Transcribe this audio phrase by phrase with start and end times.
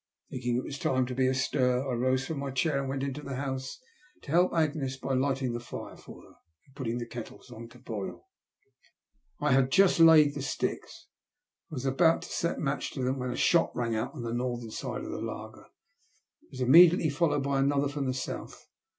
[0.31, 3.21] Thinking it was time to be astir, I rose tram mj chair and went into
[3.21, 3.79] the house
[4.23, 6.35] to help Agnes by light' ing the fire for her,
[6.65, 8.25] and putting the kettles on to boil
[9.39, 11.05] I had just laid the sticks,
[11.69, 14.23] and was about to set a match to them, when a shot rang out on
[14.23, 15.65] the northern side of the laager.
[16.45, 18.67] It was immediately followed by another from the south.